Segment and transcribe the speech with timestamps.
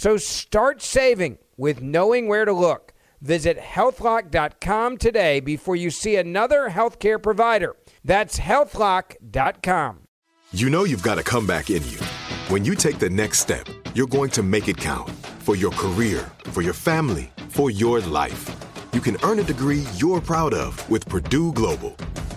[0.00, 2.94] So start saving with knowing where to look.
[3.20, 7.76] Visit healthlock.com today before you see another healthcare provider.
[8.02, 9.98] That's healthlock.com.
[10.52, 11.98] You know you've got a comeback in you.
[12.48, 16.32] When you take the next step, you're going to make it count for your career,
[16.44, 18.48] for your family, for your life.
[18.94, 21.94] You can earn a degree you're proud of with Purdue Global.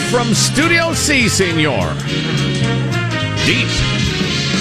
[0.00, 1.92] from Studio C, senor.
[3.44, 3.68] Deep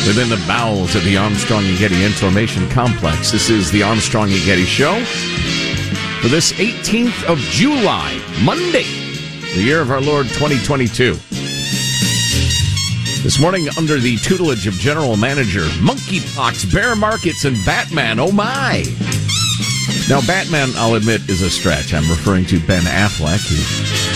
[0.07, 3.31] within the bowels of the Armstrong and Getty Information Complex.
[3.31, 4.99] This is the Armstrong and Getty Show
[6.21, 8.85] for this 18th of July, Monday,
[9.55, 11.13] the year of our Lord 2022.
[13.23, 18.19] This morning, under the tutelage of General Manager, Monkeypox, Bear Markets, and Batman.
[18.19, 18.83] Oh my!
[20.09, 21.93] Now, Batman, I'll admit, is a stretch.
[21.93, 24.10] I'm referring to Ben Affleck, who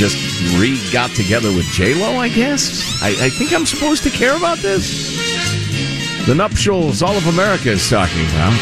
[0.00, 0.16] just
[0.58, 2.18] re got together with J Lo.
[2.18, 3.02] I guess.
[3.02, 5.14] I, I think I'm supposed to care about this.
[6.26, 8.58] The nuptials all of America is talking about.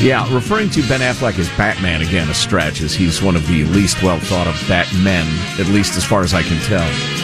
[0.00, 3.64] Yeah, referring to Ben Affleck as Batman again, a stretch, as he's one of the
[3.64, 5.26] least well thought of Batmen,
[5.58, 7.17] at least as far as I can tell.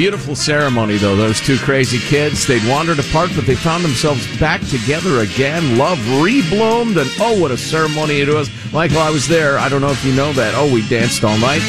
[0.00, 1.14] Beautiful ceremony, though.
[1.14, 5.76] Those two crazy kids, they'd wandered apart, but they found themselves back together again.
[5.76, 8.48] Love rebloomed, and oh, what a ceremony it was.
[8.72, 9.58] Michael, I was there.
[9.58, 10.54] I don't know if you know that.
[10.56, 11.60] Oh, we danced all night.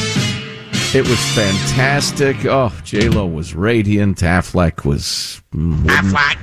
[0.96, 2.46] It was fantastic.
[2.46, 4.19] Oh, J-Lo was radiant.
[4.19, 5.42] Affleck was...
[5.53, 5.84] mm.
[5.88, 6.38] Affleck.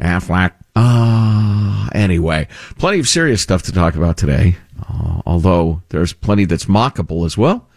[0.00, 0.52] Affleck.
[0.76, 4.56] Ah, anyway, plenty of serious stuff to talk about today.
[4.88, 7.68] Uh, although there's plenty that's mockable as well.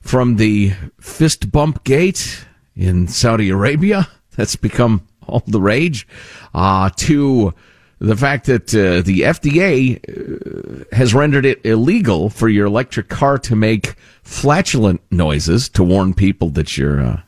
[0.00, 2.46] From the fist bump gate
[2.76, 6.06] in Saudi Arabia, that's become all the rage,
[6.54, 7.54] uh, to
[7.98, 13.38] the fact that uh, the FDA uh, has rendered it illegal for your electric car
[13.38, 17.20] to make flatulent noises to warn people that you're uh,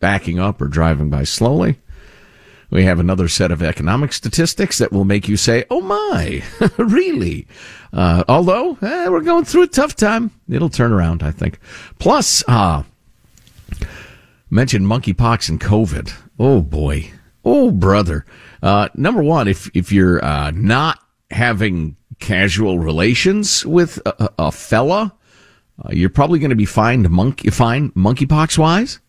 [0.00, 1.78] backing up or driving by slowly.
[2.72, 6.42] We have another set of economic statistics that will make you say, oh my,
[6.78, 7.46] really?
[7.92, 10.30] Uh, although, eh, we're going through a tough time.
[10.48, 11.58] It'll turn around, I think.
[11.98, 12.82] Plus, uh,
[14.52, 16.12] mentioned monkeypox and COVID.
[16.38, 17.10] Oh boy.
[17.42, 18.26] Oh brother.
[18.62, 21.00] Uh, number one, if, if you're, uh, not
[21.30, 25.14] having casual relations with a, a fella,
[25.82, 29.00] uh, you're probably going to be fined monkey fine monkeypox wise.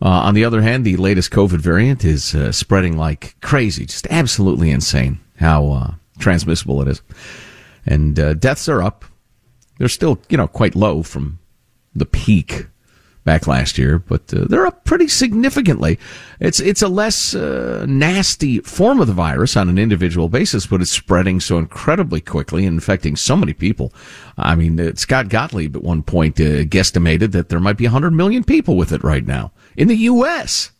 [0.00, 4.06] Uh, on the other hand, the latest COVID variant is uh, spreading like crazy, just
[4.08, 7.02] absolutely insane how uh, transmissible it is,
[7.84, 9.04] and deaths are up.
[9.78, 11.38] They're still, you know, quite low from
[11.94, 12.68] the peak
[13.24, 15.98] back last year, but uh, they're up pretty significantly.
[16.40, 20.80] It's it's a less uh, nasty form of the virus on an individual basis, but
[20.80, 23.92] it's spreading so incredibly quickly and infecting so many people.
[24.38, 28.44] I mean, Scott Gottlieb at one point uh, guesstimated that there might be 100 million
[28.44, 30.70] people with it right now in the U.S.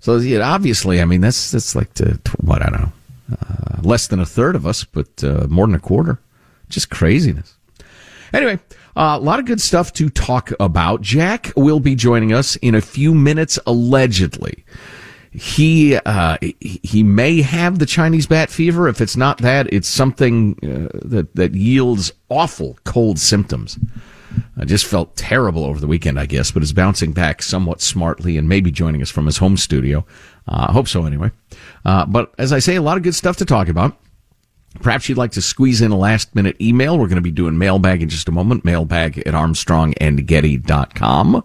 [0.00, 2.92] So yeah, obviously, I mean, that's that's like to, to what I don't know,
[3.40, 6.20] uh, less than a third of us, but uh, more than a quarter.
[6.68, 7.54] Just craziness.
[8.32, 8.58] Anyway,
[8.96, 11.00] uh, a lot of good stuff to talk about.
[11.00, 14.64] Jack will be joining us in a few minutes, allegedly.
[15.32, 18.86] He uh, he may have the Chinese bat fever.
[18.86, 23.78] If it's not that, it's something uh, that that yields awful cold symptoms.
[24.56, 28.36] I just felt terrible over the weekend, I guess, but is bouncing back somewhat smartly
[28.36, 30.04] and maybe joining us from his home studio.
[30.46, 31.30] Uh, I hope so, anyway.
[31.84, 33.96] Uh, but as I say, a lot of good stuff to talk about.
[34.80, 36.98] Perhaps you'd like to squeeze in a last minute email.
[36.98, 38.64] We're going to be doing mailbag in just a moment.
[38.64, 41.44] Mailbag at armstrongandgetty.com.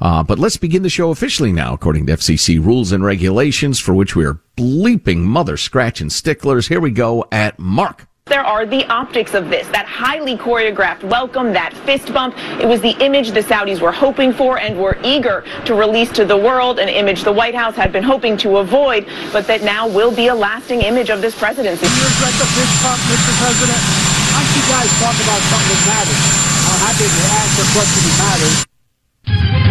[0.00, 3.94] Uh, but let's begin the show officially now, according to FCC rules and regulations, for
[3.94, 6.68] which we are bleeping mother scratching sticklers.
[6.68, 8.06] Here we go at Mark.
[8.28, 12.34] There are the optics of this, that highly choreographed welcome, that fist bump.
[12.58, 16.24] It was the image the Saudis were hoping for and were eager to release to
[16.24, 19.86] the world, an image the White House had been hoping to avoid, but that now
[19.86, 21.86] will be a lasting image of this presidency.
[21.86, 23.30] Here's like the fist bump, Mr.
[23.46, 23.78] President.
[23.78, 26.22] Why don't you guys talk about something that matters?
[26.66, 29.65] I'm happy to answer questions that matters.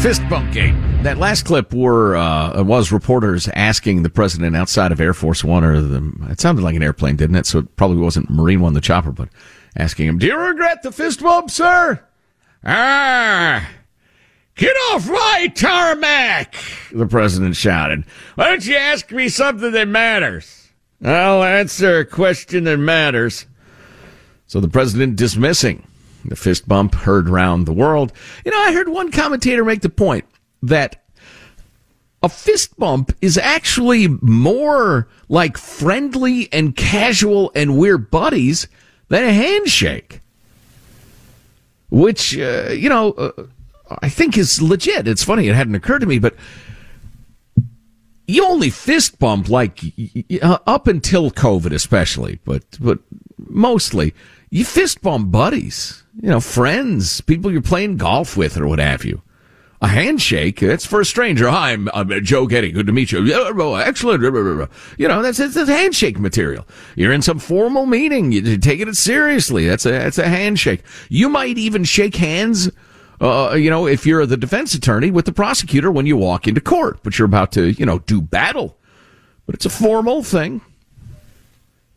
[0.00, 0.74] Fist bump gate.
[1.02, 5.64] That last clip were uh, was reporters asking the president outside of Air Force One,
[5.64, 7.46] or the, it sounded like an airplane, didn't it?
[7.46, 9.28] So it probably wasn't Marine One, the chopper, but
[9.76, 12.00] asking him, "Do you regret the fist bump, sir?"
[12.64, 13.68] Ah,
[14.54, 16.54] get off my tarmac!
[16.92, 18.04] The president shouted.
[18.36, 20.68] Why don't you ask me something that matters?
[21.04, 23.46] I'll answer a question that matters.
[24.46, 25.87] So the president dismissing
[26.28, 28.12] the fist bump heard round the world.
[28.44, 30.24] You know, I heard one commentator make the point
[30.62, 31.04] that
[32.22, 38.66] a fist bump is actually more like friendly and casual and we're buddies
[39.08, 40.20] than a handshake.
[41.90, 43.44] Which, uh, you know, uh,
[44.02, 45.08] I think is legit.
[45.08, 46.34] It's funny, it hadn't occurred to me, but
[48.28, 49.82] you only fist bump like
[50.42, 53.00] uh, up until COVID, especially, but but
[53.38, 54.14] mostly
[54.50, 59.04] you fist bump buddies, you know, friends, people you're playing golf with or what have
[59.04, 59.22] you.
[59.80, 61.48] A handshake, that's for a stranger.
[61.48, 62.72] Hi, I'm, I'm Joe Getty.
[62.72, 63.32] Good to meet you.
[63.76, 64.22] Excellent.
[64.98, 66.66] You know, that's, that's, handshake material.
[66.96, 68.32] You're in some formal meeting.
[68.32, 69.68] You're taking it seriously.
[69.68, 70.82] That's a, that's a handshake.
[71.08, 72.68] You might even shake hands,
[73.20, 76.60] uh, you know, if you're the defense attorney with the prosecutor when you walk into
[76.60, 78.76] court, but you're about to, you know, do battle.
[79.46, 80.60] But it's a formal thing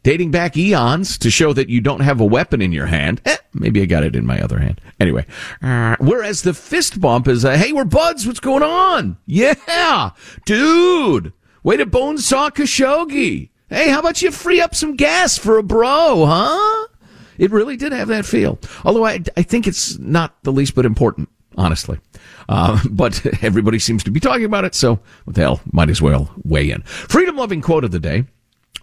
[0.04, 3.22] dating back eons to show that you don't have a weapon in your hand.
[3.26, 4.82] Eh, maybe I got it in my other hand.
[5.00, 5.26] Anyway,
[5.62, 8.26] uh, whereas the fist bump is, a, hey, we're buds.
[8.26, 9.18] What's going on?
[9.26, 10.12] Yeah,
[10.46, 11.34] dude.
[11.64, 13.50] Way to bone saw Khashoggi.
[13.70, 16.88] Hey, how about you free up some gas for a bro, huh?
[17.42, 18.60] It really did have that feel.
[18.86, 22.00] Although I, I think it's not the least bit important, honestly.
[22.48, 26.04] Uh, but everybody seems to be talking about it, so what the hell, might as
[26.04, 26.84] well weigh in.
[26.84, 28.26] Freedom loving quote of the day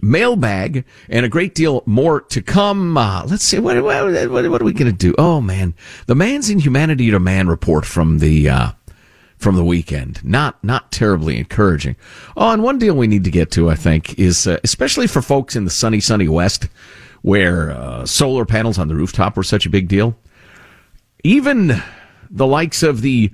[0.00, 2.96] mailbag and a great deal more to come.
[2.96, 5.14] Uh, let's see, what, what, what, are we going to do?
[5.18, 5.74] Oh man,
[6.06, 8.72] the Man's Inhumanity to Man report from the, uh,
[9.38, 10.22] from the weekend.
[10.24, 11.96] Not, not terribly encouraging.
[12.36, 15.22] Oh, and one deal we need to get to, I think, is, uh, especially for
[15.22, 16.68] folks in the sunny, sunny West,
[17.22, 20.16] where, uh, solar panels on the rooftop were such a big deal.
[21.24, 21.82] Even
[22.30, 23.30] the likes of the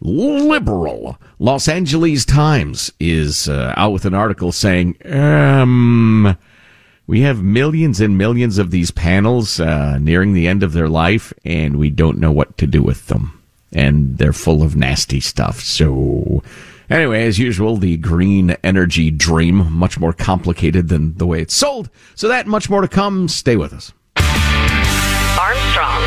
[0.00, 6.36] liberal Los Angeles Times is uh, out with an article saying, um,
[7.06, 11.32] we have millions and millions of these panels uh, nearing the end of their life,
[11.44, 13.37] and we don't know what to do with them.
[13.72, 15.60] And they're full of nasty stuff.
[15.60, 16.42] So,
[16.88, 21.90] anyway, as usual, the green energy dream, much more complicated than the way it's sold.
[22.14, 23.28] So, that much more to come.
[23.28, 23.92] Stay with us.
[25.38, 26.02] Armstrong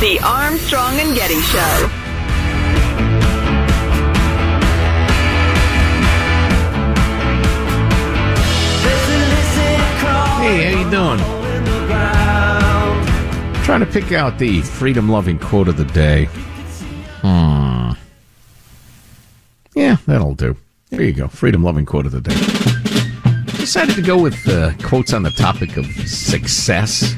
[0.00, 1.88] The Armstrong and Getty Show.
[10.40, 11.18] Hey, how you doing?
[13.62, 16.30] Trying to pick out the freedom-loving quote of the day.
[17.20, 17.90] Hmm.
[19.74, 20.56] Yeah, that'll do.
[20.88, 21.28] There you go.
[21.28, 22.34] Freedom-loving quote of the day.
[23.58, 27.14] Decided to go with uh, quotes on the topic of success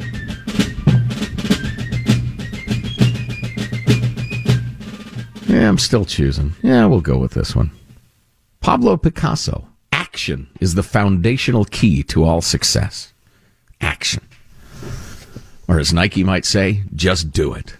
[5.52, 6.54] Yeah, I'm still choosing.
[6.62, 7.72] Yeah, we'll go with this one.
[8.60, 9.68] Pablo Picasso.
[9.92, 13.12] Action is the foundational key to all success.
[13.78, 14.26] Action.
[15.68, 17.76] Or as Nike might say, just do it.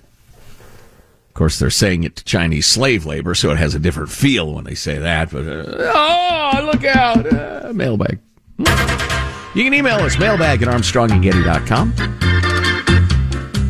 [1.29, 4.53] Of course, they're saying it to Chinese slave labor, so it has a different feel
[4.53, 5.31] when they say that.
[5.31, 5.65] But, uh,
[5.95, 7.33] oh, look out.
[7.33, 8.19] Uh, mailbag.
[8.59, 12.32] You can email us, mailbag at armstrongandgetty.com.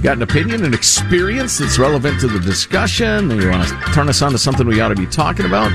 [0.03, 4.09] Got an opinion, an experience that's relevant to the discussion, and you want to turn
[4.09, 5.71] us on to something we ought to be talking about?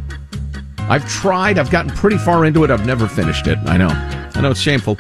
[0.79, 1.59] I've tried.
[1.59, 2.71] I've gotten pretty far into it.
[2.71, 3.59] I've never finished it.
[3.67, 3.91] I know.
[3.91, 4.97] I know it's shameful.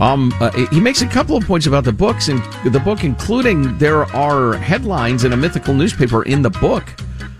[0.00, 3.78] Um, uh, he makes a couple of points about the books and the book, including
[3.78, 6.82] there are headlines in a mythical newspaper in the book.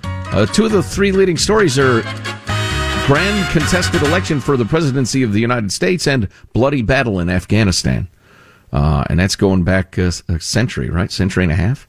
[0.04, 2.02] Uh, two of the three leading stories are
[3.08, 8.08] grand contested election for the presidency of the United States and bloody battle in Afghanistan.
[8.74, 11.12] Uh, and that's going back a, a, century, right?
[11.12, 11.86] Century and a half.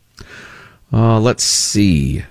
[0.93, 2.23] Uh, let's see.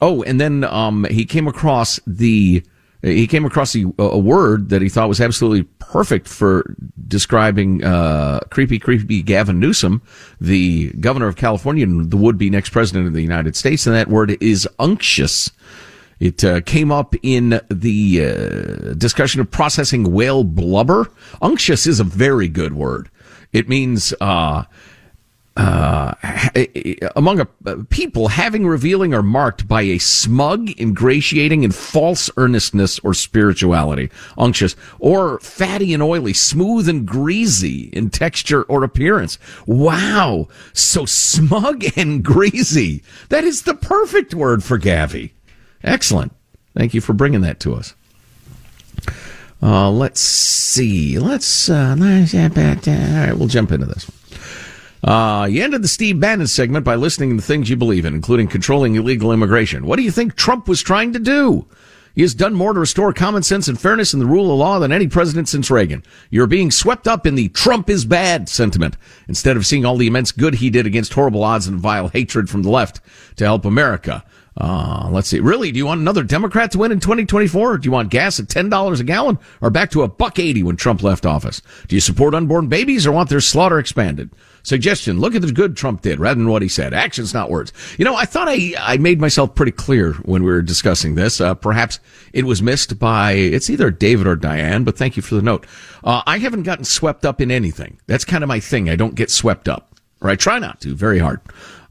[0.00, 2.62] Oh, and then um, he came across the
[3.02, 6.74] he came across the, a word that he thought was absolutely perfect for
[7.06, 10.02] describing uh, creepy, creepy Gavin Newsom,
[10.40, 14.08] the governor of California and the would-be next president of the United States, and that
[14.08, 15.50] word is unctuous.
[16.18, 21.10] It uh, came up in the uh, discussion of processing whale blubber.
[21.42, 23.10] Unctuous is a very good word.
[23.52, 24.64] It means uh,
[25.56, 26.12] uh,
[27.16, 32.98] among a, uh, people having revealing are marked by a smug, ingratiating, and false earnestness
[32.98, 39.38] or spirituality, unctuous, or fatty and oily, smooth and greasy in texture or appearance.
[39.66, 40.48] Wow.
[40.74, 43.02] So smug and greasy.
[43.30, 45.30] That is the perfect word for Gavi.
[45.82, 46.32] Excellent.
[46.76, 47.94] Thank you for bringing that to us.
[49.62, 51.18] Uh, let's see.
[51.18, 54.16] Let's, uh, let's, all right, we'll jump into this one.
[55.02, 58.48] Uh, you ended the Steve Bannon segment by listening to things you believe in, including
[58.48, 59.86] controlling illegal immigration.
[59.86, 61.66] What do you think Trump was trying to do?
[62.16, 64.78] He has done more to restore common sense and fairness in the rule of law
[64.78, 66.02] than any president since Reagan.
[66.30, 68.96] You're being swept up in the Trump is bad sentiment
[69.28, 72.48] instead of seeing all the immense good he did against horrible odds and vile hatred
[72.48, 73.00] from the left
[73.36, 74.24] to help America.
[74.58, 75.40] Uh, let's see.
[75.40, 77.72] Really, do you want another Democrat to win in 2024?
[77.72, 80.62] Or do you want gas at $10 a gallon or back to a buck 80
[80.62, 81.60] when Trump left office?
[81.88, 84.30] Do you support unborn babies or want their slaughter expanded?
[84.62, 86.92] Suggestion, look at the good Trump did rather than what he said.
[86.92, 87.72] Actions, not words.
[87.98, 91.40] You know, I thought I, I made myself pretty clear when we were discussing this.
[91.40, 92.00] Uh, perhaps
[92.32, 95.66] it was missed by, it's either David or Diane, but thank you for the note.
[96.02, 97.98] Uh, I haven't gotten swept up in anything.
[98.08, 98.90] That's kind of my thing.
[98.90, 99.92] I don't get swept up.
[100.20, 101.40] Or I try not to, very hard.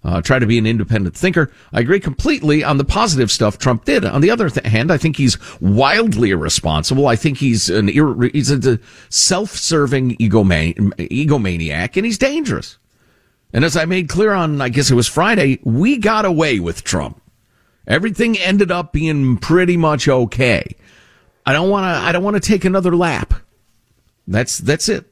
[0.05, 1.51] Uh, try to be an independent thinker.
[1.73, 4.05] I agree completely on the positive stuff Trump did.
[4.05, 7.07] On the other th- hand, I think he's wildly irresponsible.
[7.07, 12.77] I think he's an ir- he's a self-serving egoman- egomaniac, and he's dangerous.
[13.51, 16.83] And as I made clear on, I guess it was Friday, we got away with
[16.83, 17.19] Trump.
[17.87, 20.75] Everything ended up being pretty much okay.
[21.47, 22.07] I don't want to.
[22.07, 23.33] I don't want to take another lap.
[24.27, 25.11] That's that's it.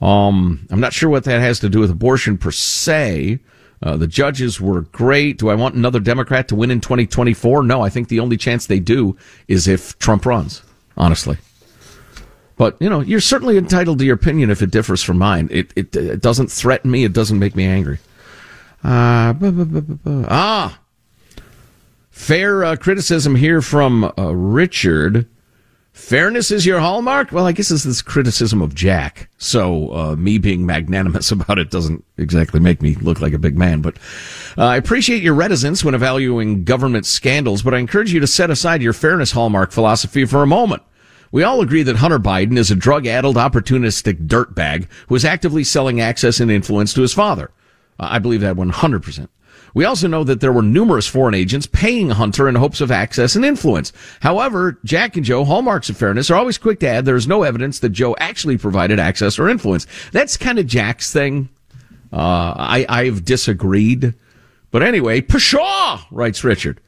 [0.00, 3.40] Um, I'm not sure what that has to do with abortion per se.
[3.82, 5.38] Uh, the judges were great.
[5.38, 7.64] Do I want another Democrat to win in 2024?
[7.64, 9.16] No, I think the only chance they do
[9.48, 10.62] is if Trump runs,
[10.96, 11.38] honestly.
[12.56, 15.48] But, you know, you're certainly entitled to your opinion if it differs from mine.
[15.50, 17.02] It, it, it doesn't threaten me.
[17.02, 17.98] It doesn't make me angry.
[18.84, 19.34] Uh,
[20.28, 20.78] ah,
[22.10, 25.26] fair uh, criticism here from uh, Richard.
[25.92, 27.32] Fairness is your hallmark?
[27.32, 29.28] Well, I guess it's this criticism of Jack.
[29.36, 33.58] So, uh, me being magnanimous about it doesn't exactly make me look like a big
[33.58, 33.82] man.
[33.82, 33.98] But
[34.56, 38.50] uh, I appreciate your reticence when evaluating government scandals, but I encourage you to set
[38.50, 40.82] aside your fairness hallmark philosophy for a moment.
[41.30, 46.00] We all agree that Hunter Biden is a drug-addled, opportunistic dirtbag who is actively selling
[46.00, 47.50] access and influence to his father.
[47.98, 49.28] I believe that 100%.
[49.74, 53.36] We also know that there were numerous foreign agents paying Hunter in hopes of access
[53.36, 53.92] and influence.
[54.20, 57.42] However, Jack and Joe, hallmarks of fairness, are always quick to add there is no
[57.42, 59.86] evidence that Joe actually provided access or influence.
[60.12, 61.48] That's kind of Jack's thing.
[62.12, 64.14] Uh, I, I've disagreed.
[64.70, 66.80] But anyway, pshaw, writes Richard.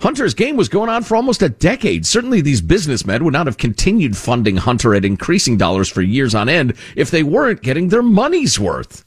[0.00, 2.04] Hunter's game was going on for almost a decade.
[2.04, 6.48] Certainly these businessmen would not have continued funding Hunter at increasing dollars for years on
[6.48, 9.04] end if they weren't getting their money's worth.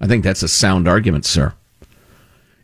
[0.00, 1.54] I think that's a sound argument, sir.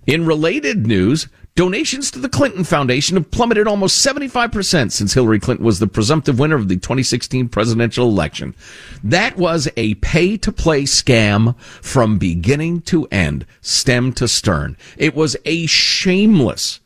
[0.07, 5.67] In related news, donations to the Clinton Foundation have plummeted almost 75% since Hillary Clinton
[5.67, 8.55] was the presumptive winner of the 2016 presidential election.
[9.03, 14.77] That was a pay to play scam from beginning to end, stem to stern.
[14.97, 16.79] It was a shameless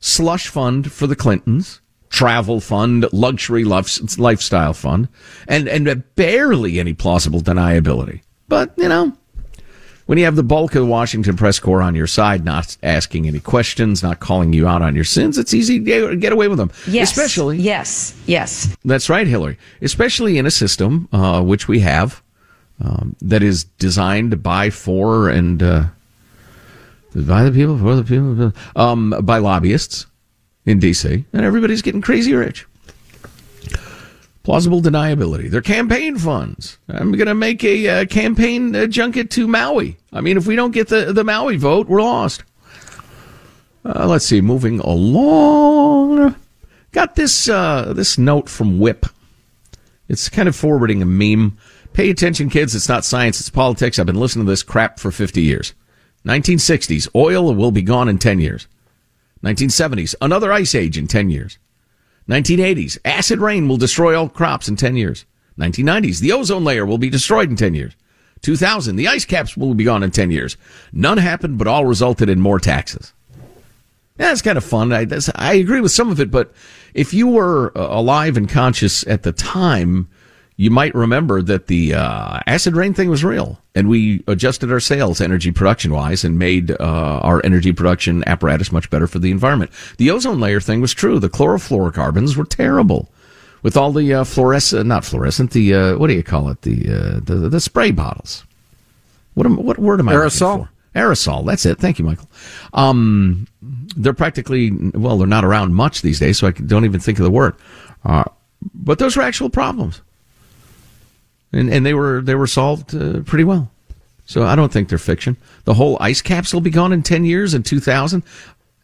[0.00, 5.08] slush fund for the Clintons, travel fund, luxury lifestyle fund,
[5.46, 8.22] and, and barely any plausible deniability.
[8.48, 9.16] But, you know,
[10.12, 13.26] when you have the bulk of the Washington press corps on your side, not asking
[13.26, 16.58] any questions, not calling you out on your sins, it's easy to get away with
[16.58, 16.70] them.
[16.86, 17.10] Yes.
[17.10, 17.56] Especially.
[17.56, 18.14] Yes.
[18.26, 18.76] Yes.
[18.84, 19.56] That's right, Hillary.
[19.80, 22.22] Especially in a system, uh, which we have,
[22.84, 25.84] um, that is designed by, for, and, uh,
[27.14, 30.04] by the people, for the people, um, by lobbyists
[30.66, 32.66] in D.C., and everybody's getting crazy rich.
[34.42, 35.48] Plausible deniability.
[35.48, 36.78] They're campaign funds.
[36.88, 39.96] I'm going to make a uh, campaign uh, junket to Maui.
[40.12, 42.42] I mean, if we don't get the, the Maui vote, we're lost.
[43.84, 44.40] Uh, let's see.
[44.40, 46.34] Moving along.
[46.90, 49.06] Got this uh, this note from Whip.
[50.08, 51.56] It's kind of forwarding a meme.
[51.92, 52.74] Pay attention, kids.
[52.74, 53.40] It's not science.
[53.40, 53.98] It's politics.
[53.98, 55.72] I've been listening to this crap for 50 years.
[56.26, 57.08] 1960s.
[57.14, 58.66] Oil will be gone in 10 years.
[59.42, 60.14] 1970s.
[60.20, 61.58] Another ice age in 10 years.
[62.28, 65.24] 1980s, acid rain will destroy all crops in 10 years.
[65.58, 67.92] 1990s, the ozone layer will be destroyed in 10 years.
[68.42, 70.56] 2000, the ice caps will be gone in 10 years.
[70.92, 73.12] None happened, but all resulted in more taxes.
[74.18, 74.92] It's kind of fun.
[74.92, 76.52] I, I agree with some of it, but
[76.94, 80.08] if you were uh, alive and conscious at the time,
[80.56, 84.80] you might remember that the uh, acid rain thing was real, and we adjusted our
[84.80, 86.76] sails energy production wise and made uh,
[87.22, 89.70] our energy production apparatus much better for the environment.
[89.96, 91.18] The ozone layer thing was true.
[91.18, 93.08] The chlorofluorocarbons were terrible.
[93.62, 96.62] With all the uh, fluorescent, not fluorescent, the uh, what do you call it?
[96.62, 98.44] The, uh, the the spray bottles.
[99.34, 100.14] What am, what word am I?
[100.14, 100.68] Aerosol.
[100.96, 101.46] Aerosol.
[101.46, 101.78] That's it.
[101.78, 102.28] Thank you, Michael.
[102.74, 103.46] Um,
[103.96, 107.24] they're practically well, they're not around much these days, so I don't even think of
[107.24, 107.54] the word.
[108.04, 108.24] Uh,
[108.74, 110.02] but those were actual problems
[111.52, 113.70] and and they were they were solved uh, pretty well.
[114.24, 115.36] So I don't think they're fiction.
[115.64, 118.22] The whole ice caps will be gone in ten years in two thousand.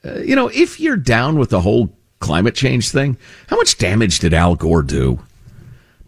[0.04, 3.16] Uh, you know, if you're down with the whole climate change thing,
[3.48, 5.20] how much damage did Al Gore do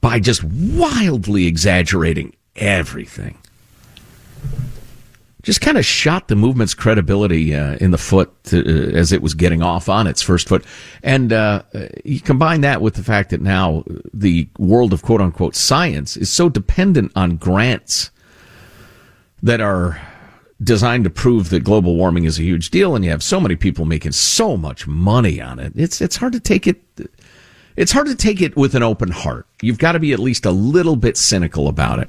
[0.00, 3.38] by just wildly exaggerating everything?
[5.42, 9.22] Just kind of shot the movement's credibility uh, in the foot to, uh, as it
[9.22, 10.64] was getting off on its first foot.
[11.02, 11.62] And uh,
[12.04, 16.30] you combine that with the fact that now the world of quote unquote science is
[16.30, 18.10] so dependent on grants
[19.42, 20.00] that are
[20.62, 23.56] designed to prove that global warming is a huge deal, and you have so many
[23.56, 25.72] people making so much money on it.
[25.74, 26.82] It's it's hard to take it.
[27.76, 29.46] It's hard to take it with an open heart.
[29.62, 32.08] You've got to be at least a little bit cynical about it.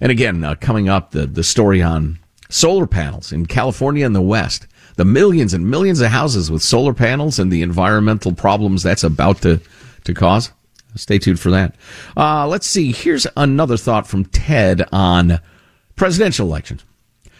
[0.00, 4.20] And again, uh, coming up, the the story on solar panels in California and the
[4.20, 4.66] West.
[4.96, 9.42] The millions and millions of houses with solar panels and the environmental problems that's about
[9.42, 9.60] to,
[10.04, 10.52] to cause.
[10.94, 11.74] Stay tuned for that.
[12.16, 12.92] Uh, let's see.
[12.92, 15.40] Here's another thought from Ted on
[15.94, 16.84] presidential elections.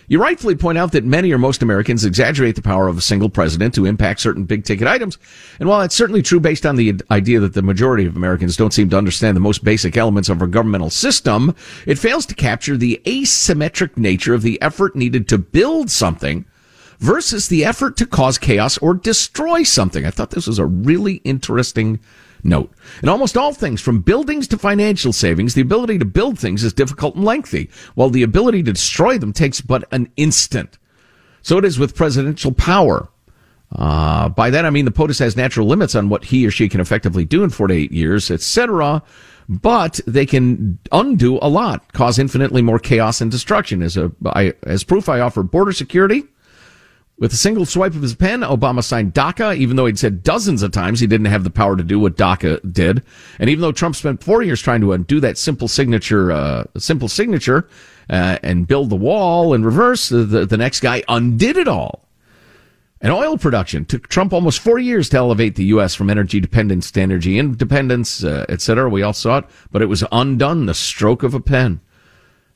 [0.09, 3.29] You rightfully point out that many or most Americans exaggerate the power of a single
[3.29, 5.19] president to impact certain big ticket items.
[5.59, 8.73] And while that's certainly true based on the idea that the majority of Americans don't
[8.73, 11.55] seem to understand the most basic elements of our governmental system,
[11.87, 16.45] it fails to capture the asymmetric nature of the effort needed to build something
[16.99, 20.07] versus the effort to cause chaos or destroy something.
[20.07, 22.01] I thought this was a really interesting
[22.42, 22.72] note.
[23.03, 26.72] In almost all things, from buildings to financial savings, the ability to build things is
[26.72, 30.79] difficult and lengthy, while the ability to destroy them takes but an instant.
[31.42, 33.09] So it is with presidential power.
[33.75, 36.68] Uh, by that I mean the POTUS has natural limits on what he or she
[36.68, 39.03] can effectively do in four to eight years, etc.
[39.49, 43.83] But they can undo a lot, cause infinitely more chaos and destruction.
[43.83, 46.25] As a I, as proof, I offer border security,
[47.18, 50.62] with a single swipe of his pen, Obama signed DACA, even though he'd said dozens
[50.62, 53.02] of times he didn't have the power to do what DACA did.
[53.38, 57.09] And even though Trump spent four years trying to undo that simple signature, uh, simple
[57.09, 57.68] signature,
[58.11, 62.07] uh, and build the wall in reverse, the, the next guy undid it all.
[63.00, 65.94] And oil production took Trump almost four years to elevate the U.S.
[65.94, 68.88] from energy dependence to energy independence, uh, et cetera.
[68.88, 71.81] We all saw it, but it was undone the stroke of a pen.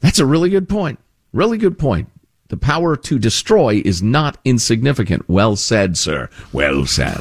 [0.00, 0.98] That's a really good point.
[1.32, 2.08] Really good point.
[2.50, 5.28] The power to destroy is not insignificant.
[5.28, 6.28] Well said, sir.
[6.52, 7.20] Well said.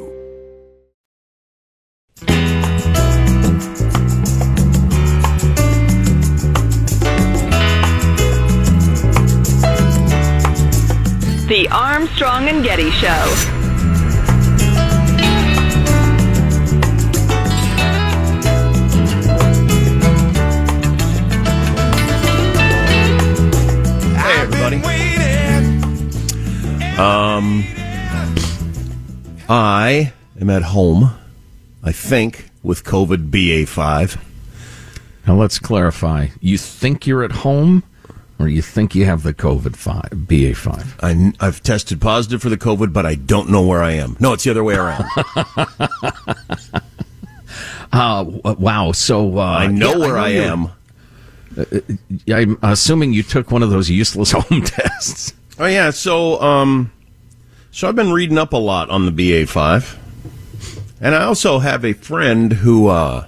[11.51, 13.09] The Armstrong and Getty Show.
[24.15, 24.77] Hey, everybody.
[26.97, 27.65] Um,
[29.49, 31.11] I am at home,
[31.83, 34.17] I think, with COVID BA5.
[35.27, 36.27] Now let's clarify.
[36.39, 37.83] You think you're at home,
[38.41, 40.99] or you think you have the COVID five BA5?
[41.01, 44.17] I, I've tested positive for the COVID, but I don't know where I am.
[44.19, 45.05] No, it's the other way around.
[47.93, 48.23] Uh,
[48.57, 48.93] wow.
[48.93, 50.69] So uh, I know yeah, where I, you're- am.
[52.29, 55.33] I'm assuming you took one of those useless home tests.
[55.59, 56.91] Oh yeah, so um,
[57.71, 59.97] so I've been reading up a lot on the BA5,
[61.01, 63.27] and I also have a friend who, uh,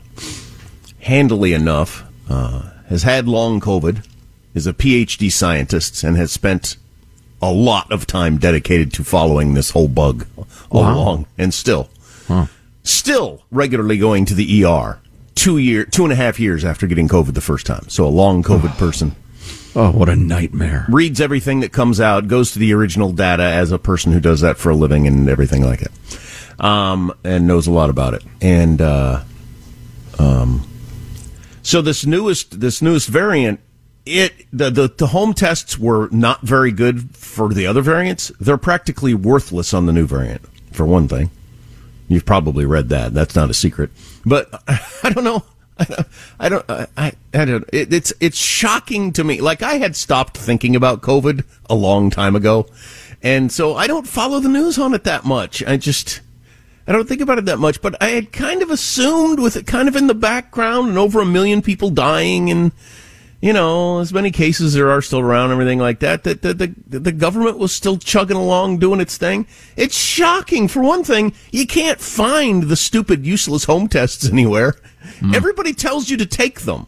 [1.01, 4.07] handily enough, uh, has had long COVID,
[4.53, 6.77] is a PhD scientist, and has spent
[7.41, 10.25] a lot of time dedicated to following this whole bug
[10.69, 10.93] all Wow.
[10.95, 11.89] along, and still,
[12.83, 14.99] still regularly going to the ER.
[15.35, 17.89] Two year, two and a half years after getting COVID the first time.
[17.89, 19.15] So a long COVID person
[19.75, 20.85] Oh, what a nightmare!
[20.87, 24.41] reads everything that comes out, goes to the original data as a person who does
[24.41, 25.91] that for a living and everything like it,
[26.63, 28.23] um, and knows a lot about it.
[28.39, 29.23] And uh,
[30.19, 30.63] um,
[31.63, 33.59] so this newest this newest variant,
[34.05, 38.31] it the, the the home tests were not very good for the other variants.
[38.39, 41.29] They're practically worthless on the new variant, for one thing.
[42.07, 43.13] You've probably read that.
[43.13, 43.91] That's not a secret.
[44.25, 44.49] But
[45.03, 45.43] I don't know.
[46.39, 46.65] I don't.
[46.69, 47.65] I, I don't.
[47.73, 49.41] It, it's it's shocking to me.
[49.41, 52.67] Like I had stopped thinking about COVID a long time ago,
[53.21, 55.63] and so I don't follow the news on it that much.
[55.63, 56.21] I just
[56.85, 57.81] I don't think about it that much.
[57.81, 61.21] But I had kind of assumed, with it kind of in the background, and over
[61.21, 62.71] a million people dying, and
[63.43, 66.97] you know, as many cases there are still around, everything like that, that the, the,
[66.97, 69.45] the government was still chugging along doing its thing.
[69.75, 70.69] It's shocking.
[70.69, 74.77] For one thing, you can't find the stupid, useless home tests anywhere.
[75.19, 75.35] Mm.
[75.35, 76.87] Everybody tells you to take them.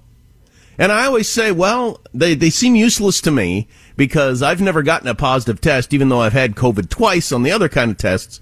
[0.78, 5.10] And I always say, well, they, they seem useless to me because I've never gotten
[5.10, 8.40] a positive test, even though I've had COVID twice on the other kind of tests.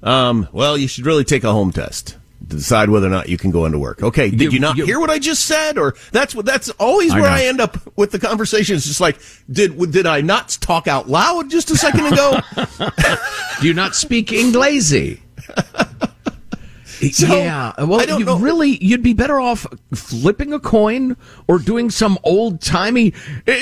[0.00, 2.17] Um, well, you should really take a home test
[2.48, 4.02] decide whether or not you can go into work.
[4.02, 5.78] Okay, did you, you not you, hear what I just said?
[5.78, 8.76] Or that's what that's always where I, I, end up with the conversation.
[8.76, 9.18] It's just like,
[9.50, 12.40] did did I not talk out loud just a second ago?
[13.60, 14.58] Do you not speak English?
[17.12, 18.38] So, yeah, well, you know.
[18.38, 23.14] really, you'd be better off flipping a coin or doing some old timey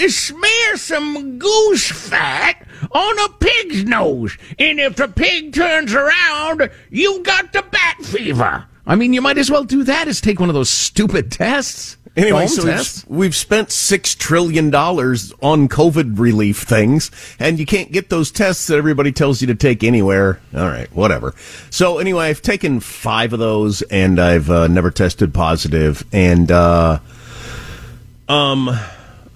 [0.09, 7.25] smear some goose fat on a pig's nose, and if the pig turns around, you've
[7.25, 8.67] got the bat fever.
[8.87, 11.97] I mean, you might as well do that as take one of those stupid tests.
[12.17, 17.93] Anyway, so we've, we've, spent six trillion dollars on COVID relief things, and you can't
[17.93, 20.41] get those tests that everybody tells you to take anywhere.
[20.55, 21.35] All right, whatever.
[21.69, 26.07] So anyway, I've taken five of those, and I've uh, never tested positive.
[26.11, 27.01] And uh,
[28.31, 28.71] um,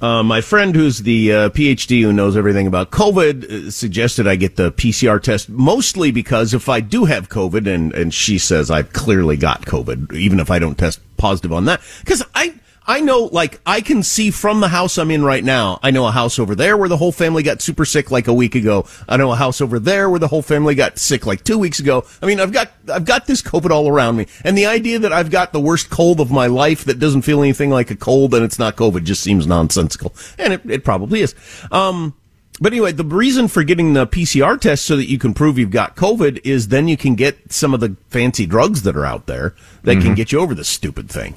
[0.01, 4.37] uh, my friend, who's the uh, PhD who knows everything about COVID, uh, suggested I
[4.37, 8.71] get the PCR test, mostly because if I do have COVID, and and she says
[8.71, 12.55] I've clearly got COVID, even if I don't test positive on that, because I
[12.91, 15.79] I know, like, I can see from the house I'm in right now.
[15.81, 18.35] I know a house over there where the whole family got super sick like a
[18.35, 18.85] week ago.
[19.09, 21.79] I know a house over there where the whole family got sick like two weeks
[21.79, 22.05] ago.
[22.21, 24.27] I mean, I've got, I've got this COVID all around me.
[24.43, 27.41] And the idea that I've got the worst cold of my life that doesn't feel
[27.41, 30.13] anything like a cold and it's not COVID just seems nonsensical.
[30.37, 31.37] And it, it probably is.
[31.71, 32.17] Um,
[32.61, 35.71] but anyway, the reason for getting the PCR test so that you can prove you've
[35.71, 39.27] got COVID is then you can get some of the fancy drugs that are out
[39.27, 40.07] there that mm-hmm.
[40.07, 41.37] can get you over this stupid thing.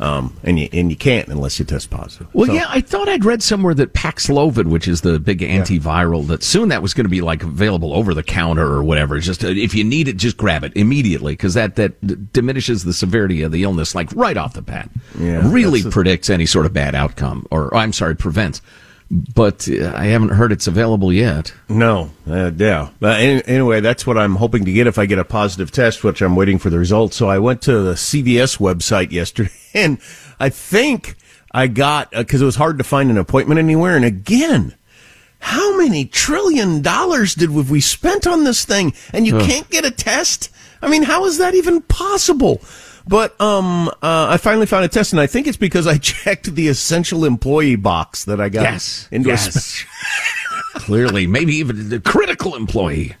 [0.00, 2.26] Um, and you and you can't unless you test positive.
[2.32, 2.52] Well, so.
[2.54, 6.28] yeah, I thought I'd read somewhere that Paxlovid, which is the big antiviral, yeah.
[6.28, 9.16] that soon that was going to be like available over the counter or whatever.
[9.16, 12.84] It's just uh, if you need it, just grab it immediately because that that diminishes
[12.84, 14.90] the severity of the illness like right off the bat.
[15.18, 18.60] Yeah, really predicts any sort of bad outcome, or I'm sorry, prevents
[19.12, 21.52] but uh, I haven't heard it's available yet.
[21.68, 22.88] No, uh, yeah.
[22.98, 26.22] But anyway, that's what I'm hoping to get if I get a positive test, which
[26.22, 27.16] I'm waiting for the results.
[27.16, 29.98] So I went to the CVS website yesterday, and
[30.40, 31.16] I think
[31.52, 33.96] I got because uh, it was hard to find an appointment anywhere.
[33.96, 34.74] And again,
[35.40, 39.90] how many trillion dollars did we spent on this thing, and you can't get a
[39.90, 40.48] test?
[40.80, 42.62] I mean, how is that even possible?
[43.06, 46.54] But um, uh, I finally found a test, and I think it's because I checked
[46.54, 49.84] the essential employee box that I got yes, into yes.
[50.74, 53.16] a Clearly, maybe even the critical employee.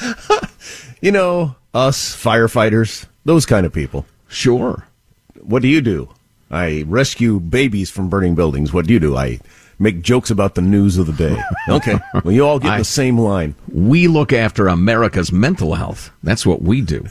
[1.00, 4.06] you know, us firefighters, those kind of people.
[4.28, 4.86] Sure.
[5.40, 6.08] What do you do?
[6.50, 8.72] I rescue babies from burning buildings.
[8.72, 9.16] What do you do?
[9.16, 9.40] I
[9.78, 11.42] make jokes about the news of the day.
[11.68, 11.98] Okay.
[12.24, 13.54] well, you all get I, the same line.
[13.72, 16.10] We look after America's mental health.
[16.22, 17.06] That's what we do.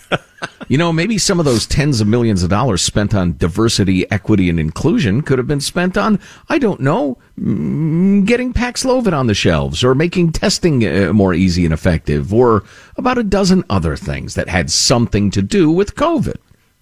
[0.69, 4.49] You know, maybe some of those tens of millions of dollars spent on diversity, equity,
[4.49, 9.33] and inclusion could have been spent on, I don't know, mm, getting Paxlovid on the
[9.33, 12.63] shelves or making testing uh, more easy and effective or
[12.95, 16.37] about a dozen other things that had something to do with COVID.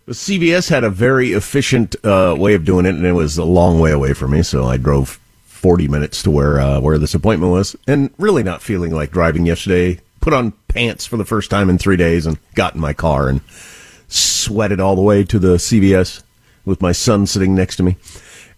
[0.10, 3.80] CVS had a very efficient uh, way of doing it, and it was a long
[3.80, 7.52] way away from me, so I drove 40 minutes to where uh, where this appointment
[7.52, 10.00] was, and really not feeling like driving yesterday.
[10.21, 13.30] Put on pants for the first time in three days and got in my car
[13.30, 13.41] and
[14.08, 16.24] sweated all the way to the CVS
[16.65, 17.98] with my son sitting next to me.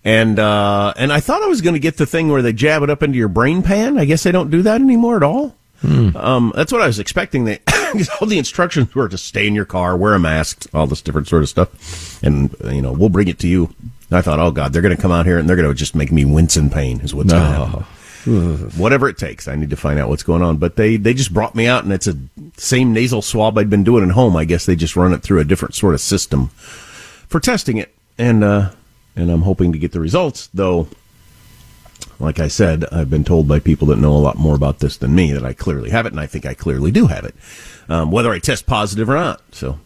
[0.04, 2.84] And uh, and I thought I was going to get the thing where they jab
[2.84, 3.98] it up into your brain pan.
[3.98, 5.56] I guess they don't do that anymore at all.
[5.82, 6.16] Hmm.
[6.16, 7.46] Um, that's what I was expecting.
[7.46, 7.60] They
[8.22, 11.28] all the instructions were to stay in your car, wear a mask, all this different
[11.28, 13.74] sort of stuff, and you know we'll bring it to you
[14.12, 15.96] I thought, oh God, they're going to come out here and they're going to just
[15.96, 17.00] make me wince in pain.
[17.02, 17.40] Is what's no.
[17.40, 17.86] going to happen.
[18.26, 20.58] Whatever it takes, I need to find out what's going on.
[20.58, 22.18] But they they just brought me out, and it's a
[22.58, 24.36] same nasal swab I'd been doing at home.
[24.36, 26.48] I guess they just run it through a different sort of system
[27.28, 28.72] for testing it, and uh,
[29.16, 30.50] and I'm hoping to get the results.
[30.54, 30.88] Though,
[32.20, 34.98] like I said, I've been told by people that know a lot more about this
[34.98, 37.36] than me that I clearly have it, and I think I clearly do have it,
[37.88, 39.42] um, whether I test positive or not.
[39.54, 39.80] So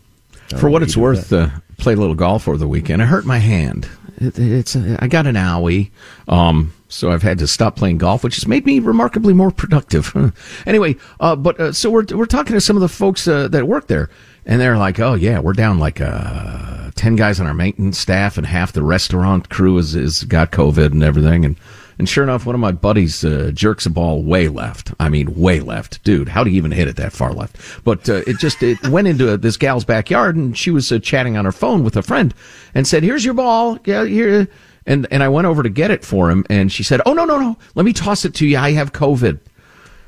[0.58, 3.02] For what it's worth, uh, played a little golf over the weekend.
[3.02, 3.88] I hurt my hand.
[4.18, 5.92] It, it's uh, I got an owie,
[6.28, 10.14] um, so I've had to stop playing golf, which has made me remarkably more productive.
[10.66, 13.68] anyway, uh, but uh, so we're we're talking to some of the folks uh, that
[13.68, 14.10] work there,
[14.46, 18.38] and they're like, "Oh yeah, we're down like uh, ten guys on our maintenance staff,
[18.38, 21.58] and half the restaurant crew is is got COVID and everything." And
[21.98, 24.94] and sure enough, one of my buddies uh, jerks a ball way left.
[25.00, 26.30] I mean, way left, dude.
[26.30, 27.58] How do you even hit it that far left?
[27.84, 31.38] But uh, it just it went into this gal's backyard, and she was uh, chatting
[31.38, 32.34] on her phone with a friend,
[32.74, 33.80] and said, "Here's your ball.
[33.86, 34.48] Yeah, here."
[34.86, 37.26] And and I went over to get it for him, and she said, "Oh no,
[37.26, 37.58] no, no!
[37.76, 38.58] Let me toss it to you.
[38.58, 39.40] I have COVID."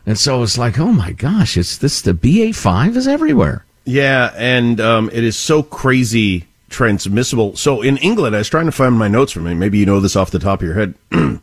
[0.06, 3.66] And so it's like, oh my gosh, it's this the BA five is everywhere.
[3.86, 7.56] Yeah, and um, it is so crazy transmissible.
[7.56, 9.56] So in England, I was trying to find my notes from it.
[9.56, 10.96] Maybe you know this off the top of your head.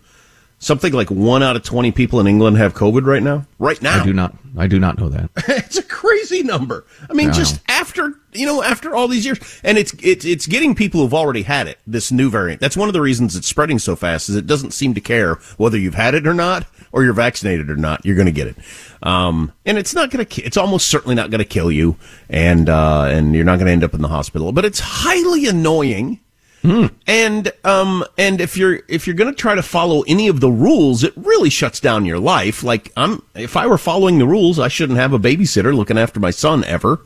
[0.62, 3.46] Something like one out of twenty people in England have COVID right now.
[3.58, 4.36] Right now, I do not.
[4.56, 5.28] I do not know that.
[5.48, 6.84] it's a crazy number.
[7.10, 7.34] I mean, Wow.
[7.34, 11.14] just after you know, after all these years, and it's it's it's getting people who've
[11.14, 11.78] already had it.
[11.84, 12.60] This new variant.
[12.60, 14.28] That's one of the reasons it's spreading so fast.
[14.28, 17.68] Is it doesn't seem to care whether you've had it or not, or you're vaccinated
[17.68, 18.06] or not.
[18.06, 18.56] You're going to get it.
[19.02, 20.42] Um, and it's not going to.
[20.44, 21.96] It's almost certainly not going to kill you,
[22.28, 24.52] and uh, and you're not going to end up in the hospital.
[24.52, 26.20] But it's highly annoying.
[26.64, 30.50] And um and if you're if you're going to try to follow any of the
[30.50, 32.62] rules, it really shuts down your life.
[32.62, 36.20] Like I'm if I were following the rules, I shouldn't have a babysitter looking after
[36.20, 37.00] my son ever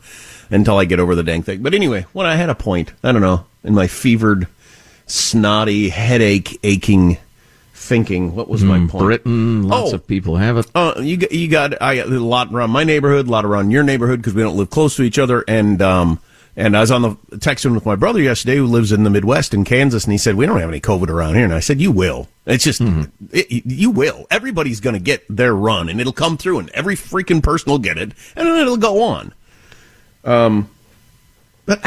[0.51, 1.61] until I get over the dang thing.
[1.63, 4.47] But anyway, when I had a point, I don't know, in my fevered,
[5.07, 7.17] snotty, headache aching
[7.73, 9.05] thinking, what was my Mm, point?
[9.05, 9.95] Britain, lots Oh.
[9.95, 10.67] of people have it.
[10.75, 13.83] Uh, you you got I got a lot around my neighborhood, a lot around your
[13.83, 15.43] neighborhood because we don't live close to each other.
[15.47, 16.19] And um,
[16.57, 19.53] and I was on the texting with my brother yesterday who lives in the Midwest
[19.53, 21.45] in Kansas, and he said we don't have any COVID around here.
[21.45, 22.27] And I said you will.
[22.45, 22.81] It's just
[23.31, 24.25] it, you will.
[24.31, 27.79] Everybody's going to get their run, and it'll come through, and every freaking person will
[27.79, 29.33] get it, and then it'll go on.
[30.23, 30.69] Um,
[31.65, 31.79] but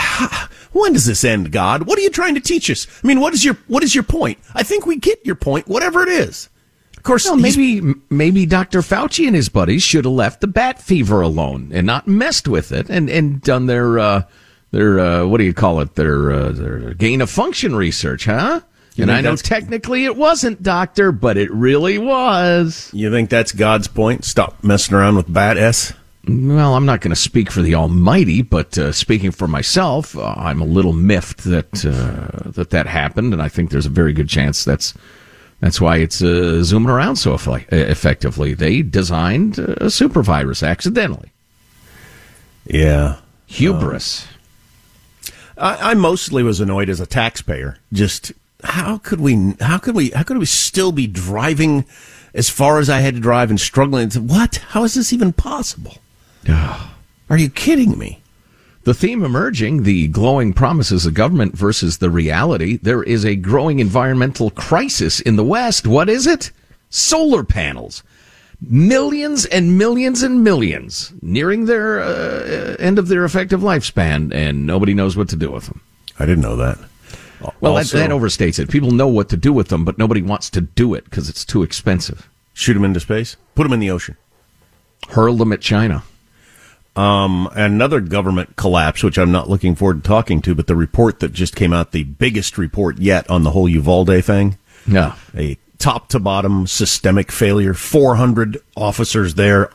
[0.72, 1.86] when does this end, God?
[1.86, 2.86] What are you trying to teach us?
[3.02, 4.38] I mean, what is your what is your point?
[4.54, 6.48] I think we get your point, whatever it is.
[6.96, 7.80] Of course, Well, maybe
[8.10, 8.82] maybe Dr.
[8.82, 12.72] Fauci and his buddies should have left the bat fever alone and not messed with
[12.72, 14.22] it and and done their uh,
[14.70, 18.60] their uh, what do you call it their uh, their gain of function research, huh?
[18.96, 22.90] You and I know technically it wasn't, doctor, but it really was.
[22.92, 24.24] You think that's God's point?
[24.24, 25.92] Stop messing around with bat S.
[26.28, 30.34] Well, I'm not going to speak for the Almighty, but uh, speaking for myself, uh,
[30.36, 34.12] I'm a little miffed that uh, that that happened, and I think there's a very
[34.12, 34.92] good chance that's
[35.60, 38.54] that's why it's uh, zooming around so effe- effectively.
[38.54, 41.32] They designed a super virus accidentally.
[42.66, 43.16] Yeah.
[43.46, 44.26] Hubris.
[45.60, 47.78] I, I mostly was annoyed as a taxpayer.
[47.92, 48.32] Just
[48.64, 49.54] how could we?
[49.60, 50.10] How could we?
[50.10, 51.84] How could we still be driving
[52.34, 54.10] as far as I had to drive and struggling?
[54.10, 54.56] What?
[54.68, 55.98] How is this even possible?
[56.48, 58.20] Are you kidding me?
[58.84, 62.78] The theme emerging, the glowing promises of government versus the reality.
[62.78, 65.86] There is a growing environmental crisis in the West.
[65.86, 66.50] What is it?
[66.88, 68.02] Solar panels.
[68.62, 74.92] Millions and millions and millions nearing their uh, end of their effective lifespan, and nobody
[74.92, 75.80] knows what to do with them.
[76.18, 76.78] I didn't know that.
[77.60, 78.68] Well, Also- that, that overstates it.
[78.70, 81.44] People know what to do with them, but nobody wants to do it because it's
[81.44, 82.28] too expensive.
[82.52, 83.36] Shoot them into space.
[83.54, 84.16] Put them in the ocean.
[85.08, 86.02] Hurl them at China.
[86.96, 91.20] Um, another government collapse, which I'm not looking forward to talking to, but the report
[91.20, 94.58] that just came out, the biggest report yet on the whole Uvalde thing.
[94.86, 95.14] Yeah.
[95.34, 97.74] A top to bottom systemic failure.
[97.74, 99.70] 400 officers there.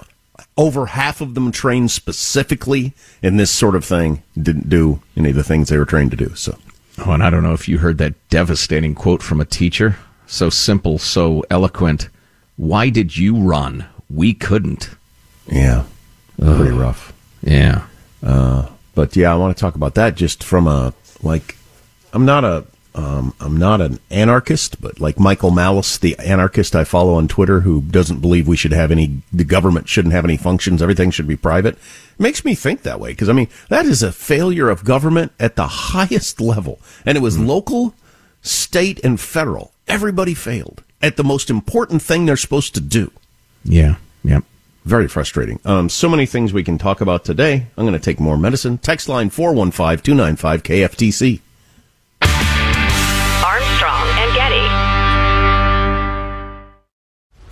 [0.57, 4.23] Over half of them trained specifically in this sort of thing.
[4.41, 6.33] Didn't do any of the things they were trained to do.
[6.35, 6.57] So,
[7.05, 9.97] Oh, and I don't know if you heard that devastating quote from a teacher.
[10.27, 12.07] So simple, so eloquent.
[12.55, 13.85] Why did you run?
[14.09, 14.89] We couldn't.
[15.51, 15.83] yeah,
[16.39, 17.11] pretty rough.
[17.41, 17.85] Yeah.
[18.23, 21.57] Uh, but yeah, I want to talk about that just from a like.
[22.13, 26.85] I'm not a um, I'm not an anarchist, but like Michael Malice, the anarchist I
[26.85, 30.37] follow on Twitter, who doesn't believe we should have any, the government shouldn't have any
[30.37, 31.77] functions, everything should be private,
[32.17, 33.11] makes me think that way.
[33.11, 37.21] Because I mean, that is a failure of government at the highest level, and it
[37.21, 37.93] was local,
[38.41, 39.73] state, and federal.
[39.89, 43.11] Everybody failed at the most important thing they're supposed to do.
[43.65, 43.95] Yeah.
[44.23, 44.43] Yep.
[44.85, 45.59] Very frustrating.
[45.65, 47.67] Um, so many things we can talk about today.
[47.75, 48.77] I'm going to take more medicine.
[48.77, 51.41] Text line 415 295 KFTC.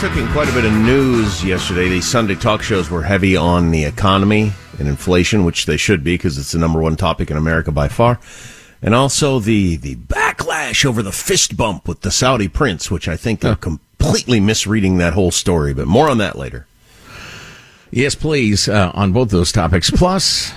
[0.00, 1.86] took in quite a bit of news yesterday.
[1.86, 6.14] These Sunday talk shows were heavy on the economy and inflation, which they should be
[6.14, 8.18] because it's the number one topic in America by far.
[8.80, 13.16] And also the, the backlash over the fist bump with the Saudi prince, which I
[13.18, 15.74] think they're completely misreading that whole story.
[15.74, 16.66] But more on that later.
[17.90, 19.90] Yes, please, uh, on both those topics.
[19.90, 20.54] Plus,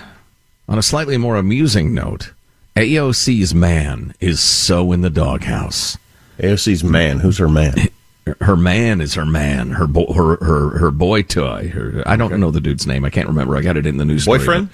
[0.70, 2.32] on a slightly more amusing note,
[2.78, 5.98] AOC's man is so in the doghouse.
[6.38, 7.20] AOC's man?
[7.20, 7.90] Who's her man?
[8.42, 9.72] Her man is her man.
[9.72, 11.68] Her bo- her her her boy toy.
[11.70, 13.04] Her, I don't know the dude's name.
[13.04, 13.58] I can't remember.
[13.58, 14.24] I got it in the news.
[14.24, 14.70] story, Boyfriend?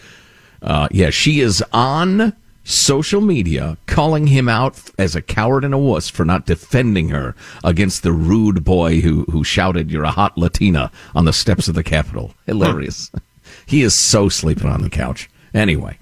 [0.59, 2.33] but, Uh, yeah, she is on
[2.63, 7.33] social media calling him out as a coward and a wuss for not defending her
[7.63, 11.73] against the rude boy who who shouted "You're a hot Latina" on the steps of
[11.75, 12.33] the Capitol.
[12.45, 13.09] Hilarious.
[13.65, 15.27] he is so sleeping on the couch.
[15.53, 15.97] Anyway,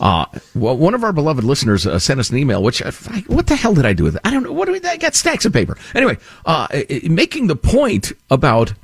[0.00, 2.62] uh, well, one of our beloved listeners uh, sent us an email.
[2.62, 4.20] Which uh, I, what the hell did I do with it?
[4.24, 4.52] I don't know.
[4.52, 4.80] What do we?
[4.82, 5.76] I got stacks of paper.
[5.94, 6.66] Anyway, uh,
[7.04, 8.74] making the point about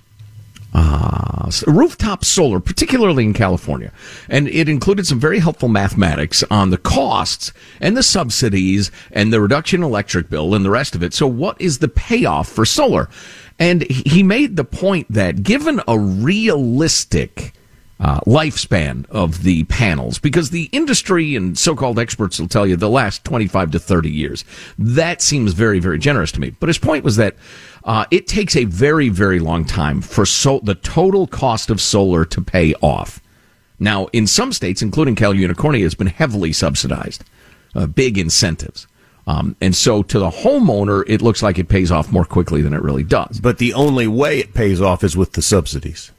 [0.76, 3.90] uh, rooftop solar, particularly in California.
[4.28, 9.40] And it included some very helpful mathematics on the costs and the subsidies and the
[9.40, 11.14] reduction electric bill and the rest of it.
[11.14, 13.08] So what is the payoff for solar?
[13.58, 17.54] And he made the point that given a realistic
[17.98, 22.90] uh, lifespan of the panels because the industry and so-called experts will tell you the
[22.90, 24.44] last 25 to 30 years.
[24.78, 26.50] That seems very, very generous to me.
[26.50, 27.36] But his point was that
[27.84, 32.24] uh, it takes a very, very long time for so- the total cost of solar
[32.26, 33.22] to pay off.
[33.78, 37.24] Now, in some states, including Cal Unicornia, has been heavily subsidized,
[37.74, 38.86] uh, big incentives.
[39.26, 42.72] Um, and so to the homeowner, it looks like it pays off more quickly than
[42.72, 43.40] it really does.
[43.40, 46.12] But the only way it pays off is with the subsidies.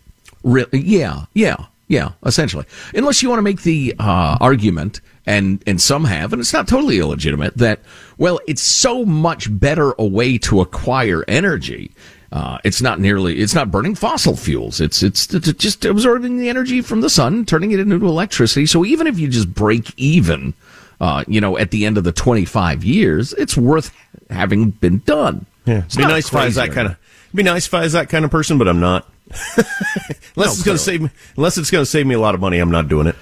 [0.43, 0.79] Really?
[0.79, 1.57] Yeah, yeah,
[1.87, 2.11] yeah.
[2.25, 6.53] Essentially, unless you want to make the uh, argument, and and some have, and it's
[6.53, 7.81] not totally illegitimate that
[8.17, 11.91] well, it's so much better a way to acquire energy.
[12.31, 13.39] Uh, it's not nearly.
[13.39, 14.81] It's not burning fossil fuels.
[14.81, 18.65] It's it's just absorbing the energy from the sun, turning it into electricity.
[18.65, 20.53] So even if you just break even,
[20.99, 23.93] uh, you know, at the end of the twenty five years, it's worth
[24.29, 25.45] having been done.
[25.65, 26.97] Yeah, it'd be nice if I was that kind of.
[27.33, 29.09] Be nice if I was that kind of person, but I'm not.
[29.29, 32.35] Unless no, it's going to save me, unless it's going to save me a lot
[32.35, 33.15] of money, I'm not doing it.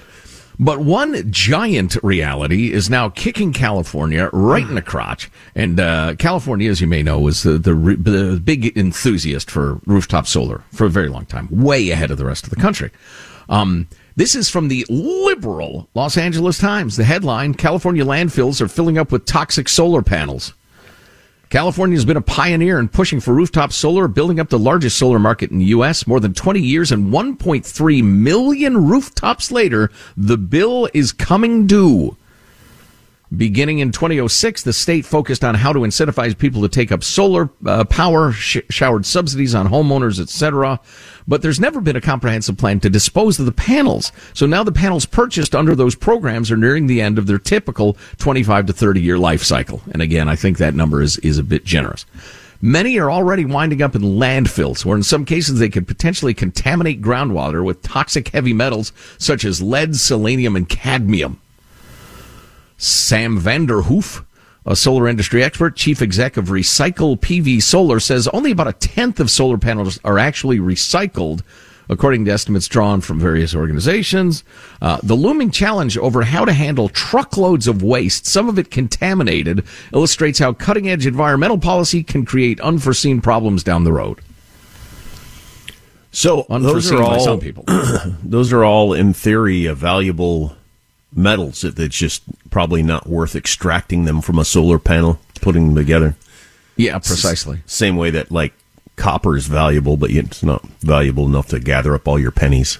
[0.58, 5.30] But one giant reality is now kicking California right in the crotch.
[5.54, 10.26] And uh, California, as you may know, was the, the, the big enthusiast for rooftop
[10.26, 12.90] solar for a very long time, way ahead of the rest of the country.
[13.50, 13.86] Um,
[14.16, 16.96] this is from the liberal Los Angeles Times.
[16.96, 20.54] The headline California landfills are filling up with toxic solar panels.
[21.56, 25.18] California has been a pioneer in pushing for rooftop solar, building up the largest solar
[25.18, 26.06] market in the U.S.
[26.06, 32.18] More than 20 years and 1.3 million rooftops later, the bill is coming due.
[33.34, 37.50] Beginning in 2006, the state focused on how to incentivize people to take up solar
[37.66, 40.78] uh, power, sh- showered subsidies on homeowners, etc.
[41.26, 44.12] But there's never been a comprehensive plan to dispose of the panels.
[44.32, 47.96] So now the panels purchased under those programs are nearing the end of their typical
[48.18, 49.82] 25 to 30 year life cycle.
[49.90, 52.06] And again, I think that number is, is a bit generous.
[52.62, 57.02] Many are already winding up in landfills, where in some cases they could potentially contaminate
[57.02, 61.40] groundwater with toxic heavy metals such as lead, selenium, and cadmium.
[62.78, 64.24] Sam Vanderhoof,
[64.66, 69.20] a solar industry expert, chief exec of Recycle PV Solar, says only about a tenth
[69.20, 71.42] of solar panels are actually recycled,
[71.88, 74.44] according to estimates drawn from various organizations.
[74.82, 79.64] Uh, the looming challenge over how to handle truckloads of waste, some of it contaminated,
[79.94, 84.20] illustrates how cutting edge environmental policy can create unforeseen problems down the road.
[86.10, 87.64] So those are all some people.
[88.22, 90.56] those are all, in theory, a valuable
[91.14, 96.16] metals that's just probably not worth extracting them from a solar panel, putting them together.
[96.76, 97.62] Yeah, precisely.
[97.66, 98.52] Same way that like
[98.96, 102.78] copper is valuable, but it's not valuable enough to gather up all your pennies.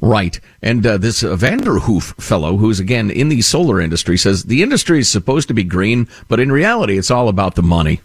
[0.00, 0.38] Right.
[0.60, 4.98] And uh, this uh, Vanderhoof fellow, who's again in the solar industry, says the industry
[4.98, 8.00] is supposed to be green, but in reality, it's all about the money.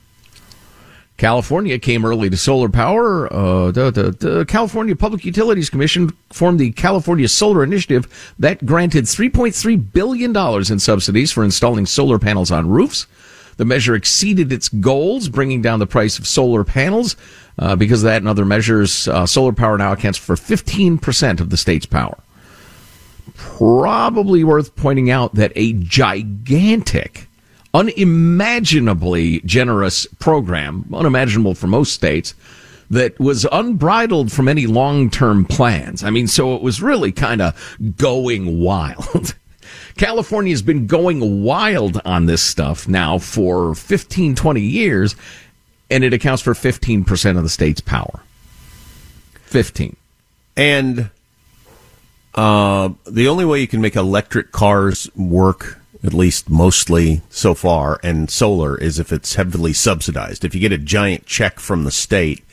[1.19, 3.31] California came early to solar power.
[3.31, 9.03] Uh, the, the, the, California Public Utilities Commission formed the California Solar Initiative that granted
[9.03, 10.35] $3.3 billion
[10.71, 13.05] in subsidies for installing solar panels on roofs.
[13.57, 17.17] The measure exceeded its goals, bringing down the price of solar panels.
[17.59, 21.49] Uh, because of that and other measures, uh, solar power now accounts for 15% of
[21.49, 22.17] the state's power.
[23.35, 27.28] Probably worth pointing out that a gigantic
[27.73, 32.33] unimaginably generous program, unimaginable for most states,
[32.89, 36.03] that was unbridled from any long term plans.
[36.03, 39.35] I mean, so it was really kind of going wild.
[39.97, 45.15] California's been going wild on this stuff now for 15, 20 years,
[45.89, 48.21] and it accounts for 15% of the state's power.
[49.41, 49.95] 15.
[50.55, 51.09] And
[52.33, 57.99] uh, the only way you can make electric cars work at least mostly so far,
[58.03, 60.45] and solar is if it's heavily subsidized.
[60.45, 62.43] If you get a giant check from the state,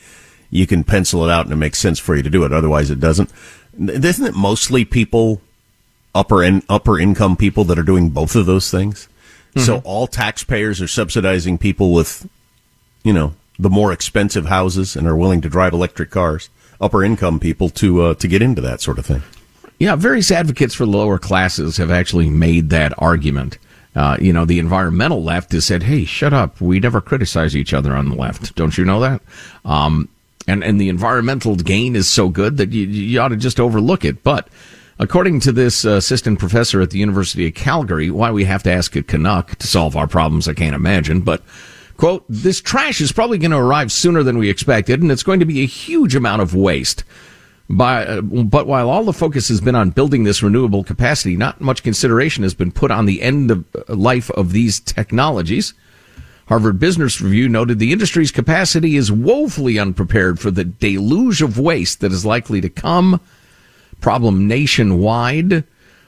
[0.49, 2.53] you can pencil it out and it makes sense for you to do it.
[2.53, 3.31] Otherwise, it doesn't.
[3.79, 5.41] Isn't it mostly people,
[6.13, 9.07] upper and upper income people that are doing both of those things?
[9.49, 9.61] Mm-hmm.
[9.61, 12.29] So all taxpayers are subsidizing people with,
[13.03, 16.49] you know, the more expensive houses and are willing to drive electric cars.
[16.79, 19.23] Upper income people to uh, to get into that sort of thing.
[19.79, 23.57] Yeah, various advocates for the lower classes have actually made that argument.
[23.95, 26.59] Uh, you know, the environmental left has said, "Hey, shut up.
[26.61, 28.55] We never criticize each other on the left.
[28.55, 29.21] Don't you know that?"
[29.65, 30.09] Um,
[30.47, 34.05] and and the environmental gain is so good that you, you ought to just overlook
[34.05, 34.23] it.
[34.23, 34.47] But
[34.99, 38.95] according to this assistant professor at the University of Calgary, why we have to ask
[38.95, 41.21] a Canuck to solve our problems, I can't imagine.
[41.21, 41.43] But
[41.97, 45.39] quote, this trash is probably going to arrive sooner than we expected, and it's going
[45.39, 47.03] to be a huge amount of waste.
[47.69, 51.59] By, uh, but while all the focus has been on building this renewable capacity, not
[51.59, 55.73] much consideration has been put on the end of uh, life of these technologies.
[56.47, 61.99] Harvard Business Review noted the industry's capacity is woefully unprepared for the deluge of waste
[61.99, 63.19] that is likely to come.
[63.99, 65.65] problem nationwide.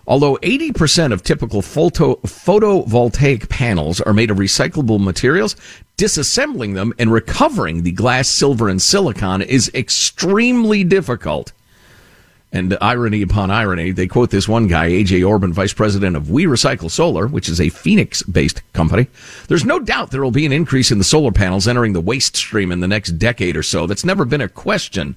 [0.10, 5.56] Although 80% of typical photo, photovoltaic panels are made of recyclable materials,
[5.98, 11.52] disassembling them and recovering the glass, silver, and silicon is extremely difficult.
[12.52, 16.46] And irony upon irony, they quote this one guy, AJ Orban, vice president of We
[16.46, 19.06] Recycle Solar, which is a Phoenix based company.
[19.48, 22.36] There's no doubt there will be an increase in the solar panels entering the waste
[22.36, 23.86] stream in the next decade or so.
[23.86, 25.16] That's never been a question.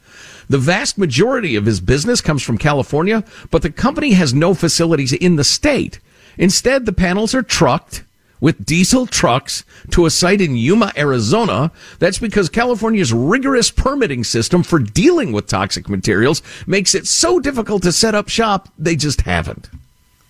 [0.49, 5.13] The vast majority of his business comes from California, but the company has no facilities
[5.13, 6.01] in the state.
[6.39, 8.05] Instead, the panels are trucked
[8.41, 11.71] with diesel trucks to a site in Yuma, Arizona.
[12.01, 17.85] That's because California's rigorous permitting system for dealing with toxic materials makes it so difficult
[17.85, 19.71] to set up shop, they just haven't.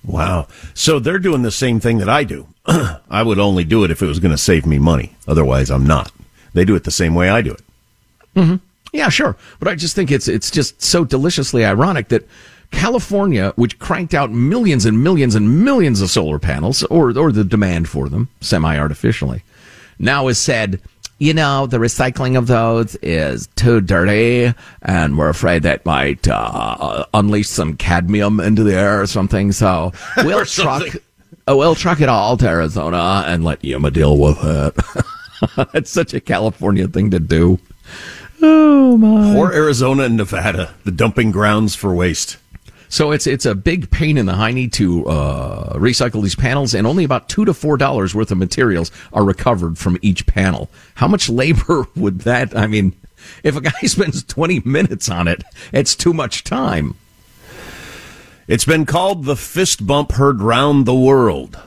[0.05, 0.47] Wow.
[0.75, 2.49] So they're doing the same thing that I do.
[2.67, 5.17] I would only do it if it was going to save me money.
[5.27, 6.13] Otherwise, I'm not.
[6.53, 7.63] They do it the same way I do it.
[8.37, 8.57] Mm-hmm.
[8.93, 9.37] Yeah, sure.
[9.59, 12.29] But I just think it's it's just so deliciously ironic that
[12.71, 17.45] California, which cranked out millions and millions and millions of solar panels, or or the
[17.45, 19.43] demand for them semi-artificially,
[19.99, 20.81] now has said,
[21.19, 27.07] you know, the recycling of those is too dirty, and we're afraid that might uh,
[27.15, 29.53] unleash some cadmium into the air or something.
[29.53, 30.83] So we'll truck,
[31.49, 35.69] uh, we'll truck it all to Arizona and let Yuma deal with it.
[35.75, 37.59] it's such a California thing to do.
[38.43, 39.33] Oh my!
[39.35, 42.37] Poor Arizona and Nevada, the dumping grounds for waste.
[42.89, 46.87] So it's it's a big pain in the hiney to uh, recycle these panels, and
[46.87, 50.69] only about two to four dollars worth of materials are recovered from each panel.
[50.97, 52.55] How much labor would that?
[52.55, 52.95] I mean,
[53.43, 56.97] if a guy spends twenty minutes on it, it's too much time.
[58.49, 61.59] It's been called the fist bump heard round the world.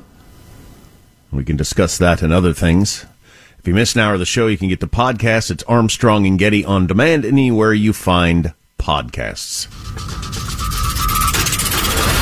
[1.31, 3.05] We can discuss that and other things.
[3.65, 5.49] If you missed an hour of the show, you can get the podcast.
[5.49, 9.65] It's Armstrong and Getty on demand anywhere you find podcasts.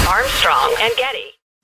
[0.07, 1.32] Armstrong and Getty.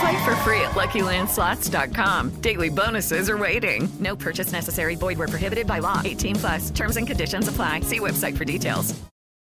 [0.00, 2.40] Play for free at LuckyLandSlots.com.
[2.40, 3.88] Daily bonuses are waiting.
[4.00, 4.96] No purchase necessary.
[4.96, 6.02] Void where prohibited by law.
[6.04, 6.70] 18 plus.
[6.70, 7.80] Terms and conditions apply.
[7.80, 8.94] See website for details.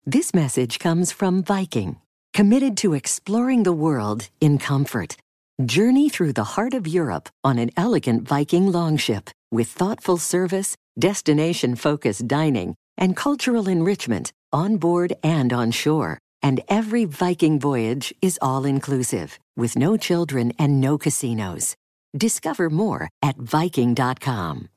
[0.05, 1.97] This message comes from Viking,
[2.35, 5.17] committed to exploring the world in comfort.
[5.65, 12.27] Journey through the heart of Europe on an elegant Viking longship with thoughtful service, destination-focused
[12.27, 16.19] dining, and cultural enrichment on board and on shore.
[16.43, 21.77] And every Viking voyage is all inclusive, with no children and no casinos.
[22.17, 24.69] Discover more at Viking.com.